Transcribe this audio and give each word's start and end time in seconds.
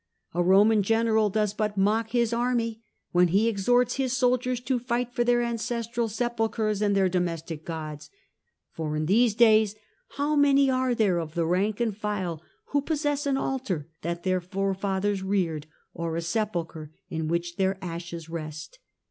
A 0.33 0.41
Roman 0.41 0.81
general 0.81 1.29
does 1.29 1.53
but 1.53 1.77
mock 1.77 2.09
his 2.09 2.33
army 2.33 2.81
when 3.11 3.27
he 3.27 3.47
exhorts 3.47 3.97
his 3.97 4.17
soldiers 4.17 4.59
to 4.61 4.79
fight 4.79 5.13
for 5.13 5.23
their 5.23 5.43
ancestral 5.43 6.07
sepulchres 6.07 6.81
and 6.81 6.95
their 6.97 7.07
domestic 7.07 7.63
gods. 7.63 8.09
For 8.71 8.95
in 8.95 9.05
these 9.05 9.35
days 9.35 9.75
how 10.17 10.35
many 10.35 10.71
are 10.71 10.95
there 10.95 11.19
of 11.19 11.35
the 11.35 11.45
rank 11.45 11.79
and 11.79 11.95
file 11.95 12.41
who 12.69 12.81
possess 12.81 13.27
an 13.27 13.37
altar 13.37 13.89
that 14.01 14.23
their 14.23 14.41
forefathers 14.41 15.21
reared, 15.21 15.67
or 15.93 16.17
a 16.17 16.21
sepul 16.21 16.65
chre 16.67 16.89
in 17.11 17.27
which 17.27 17.57
their 17.57 17.77
ashes 17.79 18.27
rest? 18.27 18.79